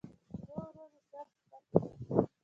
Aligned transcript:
ورو 0.49 0.69
ورو 0.75 0.83
مې 0.91 1.01
سر 1.11 1.25
سپک 1.35 1.63
سو. 1.71 1.79